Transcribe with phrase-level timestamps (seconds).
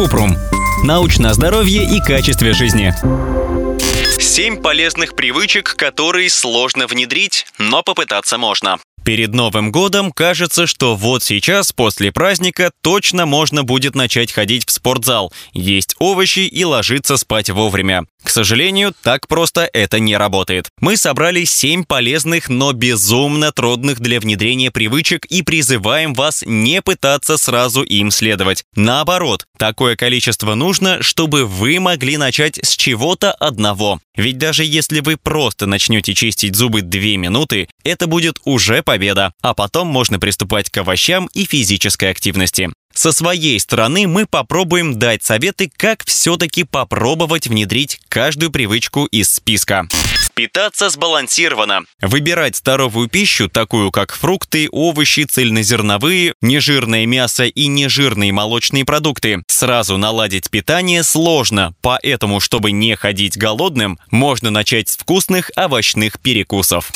[0.00, 0.34] Купрум.
[0.82, 2.94] Научное здоровье и качестве жизни.
[4.18, 8.78] Семь полезных привычек, которые сложно внедрить, но попытаться можно.
[9.04, 14.70] Перед Новым годом кажется, что вот сейчас, после праздника, точно можно будет начать ходить в
[14.70, 18.06] спортзал, есть овощи и ложиться спать вовремя.
[18.22, 20.68] К сожалению, так просто это не работает.
[20.80, 27.38] Мы собрали 7 полезных, но безумно трудных для внедрения привычек и призываем вас не пытаться
[27.38, 28.64] сразу им следовать.
[28.74, 34.00] Наоборот, такое количество нужно, чтобы вы могли начать с чего-то одного.
[34.16, 39.54] Ведь даже если вы просто начнете чистить зубы 2 минуты, это будет уже победа, а
[39.54, 42.70] потом можно приступать к овощам и физической активности.
[43.00, 49.88] Со своей стороны мы попробуем дать советы, как все-таки попробовать внедрить каждую привычку из списка.
[50.34, 51.84] Питаться сбалансированно.
[52.02, 59.44] Выбирать здоровую пищу, такую как фрукты, овощи, цельнозерновые, нежирное мясо и нежирные молочные продукты.
[59.46, 66.92] Сразу наладить питание сложно, поэтому, чтобы не ходить голодным, можно начать с вкусных овощных перекусов.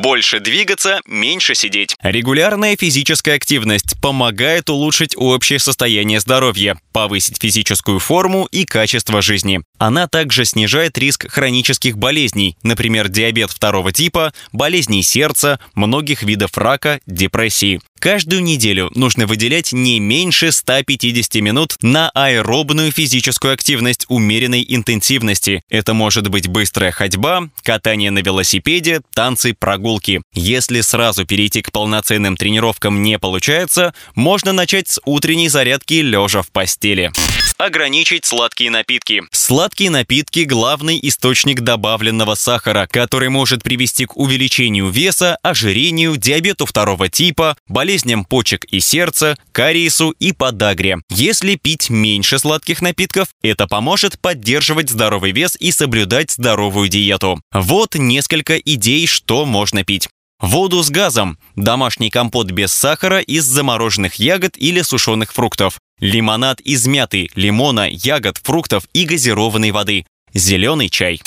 [0.00, 1.96] Больше двигаться, меньше сидеть.
[2.02, 9.60] Регулярная физическая активность помогает улучшить общее состояние здоровья, повысить физическую форму и качество жизни.
[9.78, 17.00] Она также снижает риск хронических болезней, например, диабет второго типа, болезней сердца, многих видов рака,
[17.06, 17.80] депрессии.
[18.02, 25.62] Каждую неделю нужно выделять не меньше 150 минут на аэробную физическую активность умеренной интенсивности.
[25.70, 30.20] Это может быть быстрая ходьба, катание на велосипеде, танцы, прогулки.
[30.34, 36.50] Если сразу перейти к полноценным тренировкам не получается, можно начать с утренней зарядки лежа в
[36.50, 37.12] постели.
[37.56, 39.22] Ограничить сладкие напитки.
[39.30, 47.08] Сладкие напитки– главный источник добавленного сахара, который может привести к увеличению веса, ожирению, диабету второго
[47.08, 47.56] типа,
[47.92, 50.96] болезням почек и сердца, кариесу и подагре.
[51.10, 57.38] Если пить меньше сладких напитков, это поможет поддерживать здоровый вес и соблюдать здоровую диету.
[57.52, 60.08] Вот несколько идей, что можно пить.
[60.40, 66.86] Воду с газом, домашний компот без сахара из замороженных ягод или сушеных фруктов, лимонад из
[66.86, 71.20] мяты, лимона, ягод, фруктов и газированной воды, зеленый чай.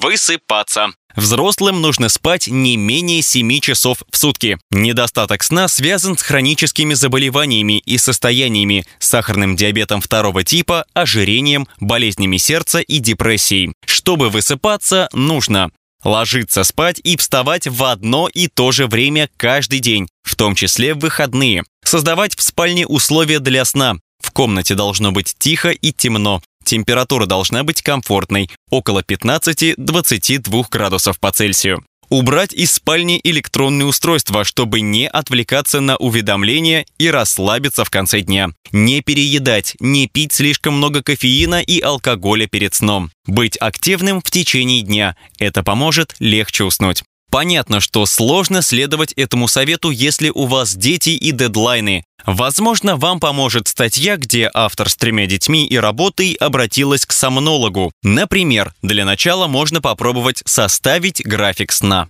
[0.00, 0.88] Высыпаться.
[1.16, 4.58] Взрослым нужно спать не менее 7 часов в сутки.
[4.70, 12.80] Недостаток сна связан с хроническими заболеваниями и состояниями, сахарным диабетом второго типа, ожирением, болезнями сердца
[12.80, 13.72] и депрессией.
[13.86, 15.70] Чтобы высыпаться, нужно
[16.04, 20.94] ложиться спать и вставать в одно и то же время каждый день, в том числе
[20.94, 21.64] в выходные.
[21.84, 23.96] Создавать в спальне условия для сна.
[24.20, 26.42] В комнате должно быть тихо и темно.
[26.64, 31.84] Температура должна быть комфортной, около 15-22 градусов по Цельсию.
[32.10, 38.50] Убрать из спальни электронные устройства, чтобы не отвлекаться на уведомления и расслабиться в конце дня.
[38.72, 43.12] Не переедать, не пить слишком много кофеина и алкоголя перед сном.
[43.26, 45.14] Быть активным в течение дня.
[45.38, 47.04] Это поможет легче уснуть.
[47.30, 52.04] Понятно, что сложно следовать этому совету, если у вас дети и дедлайны.
[52.26, 57.92] Возможно, вам поможет статья, где автор с тремя детьми и работой обратилась к сомнологу.
[58.02, 62.08] Например, для начала можно попробовать составить график сна.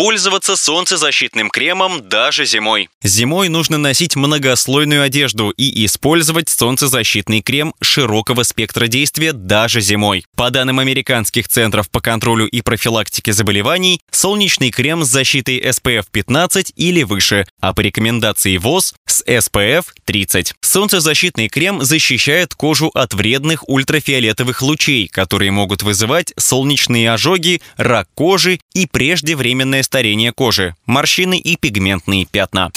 [0.00, 2.88] Пользоваться солнцезащитным кремом даже зимой.
[3.02, 10.24] Зимой нужно носить многослойную одежду и использовать солнцезащитный крем широкого спектра действия даже зимой.
[10.34, 16.72] По данным американских центров по контролю и профилактике заболеваний, солнечный крем с защитой SPF 15
[16.76, 20.54] или выше, а по рекомендации ВОЗ с SPF 30.
[20.62, 28.60] Солнцезащитный крем защищает кожу от вредных ультрафиолетовых лучей, которые могут вызывать солнечные ожоги, рак кожи
[28.72, 32.70] и преждевременное старение кожи, морщины и пигментные пятна.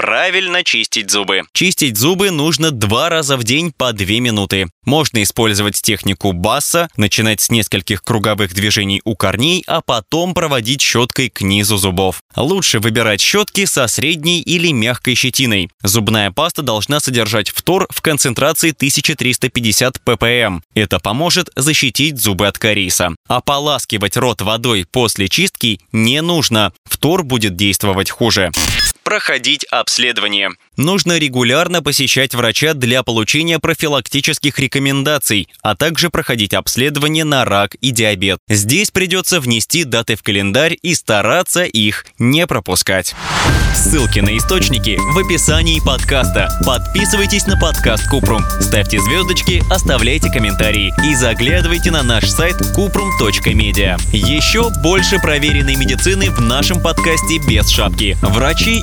[0.00, 1.42] Правильно чистить зубы.
[1.52, 4.68] Чистить зубы нужно два раза в день по 2 минуты.
[4.86, 11.28] Можно использовать технику Басса, начинать с нескольких круговых движений у корней, а потом проводить щеткой
[11.28, 12.22] к низу зубов.
[12.34, 15.68] Лучше выбирать щетки со средней или мягкой щетиной.
[15.82, 20.60] Зубная паста должна содержать фтор в концентрации 1350 ppm.
[20.74, 23.14] Это поможет защитить зубы от кариеса.
[23.28, 26.59] Ополаскивать рот водой после чистки не нужно.
[26.84, 28.50] Фтор будет действовать хуже
[29.02, 30.50] проходить обследование.
[30.76, 37.90] Нужно регулярно посещать врача для получения профилактических рекомендаций, а также проходить обследование на рак и
[37.90, 38.38] диабет.
[38.48, 43.14] Здесь придется внести даты в календарь и стараться их не пропускать.
[43.74, 46.48] Ссылки на источники в описании подкаста.
[46.66, 53.98] Подписывайтесь на подкаст Купрум, ставьте звездочки, оставляйте комментарии и заглядывайте на наш сайт kuprum.media.
[54.12, 58.16] Еще больше проверенной медицины в нашем подкасте «Без шапки».
[58.22, 58.82] Врачи